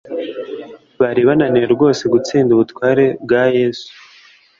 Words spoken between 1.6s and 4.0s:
rwose gutsinda ubutware bwa Yesu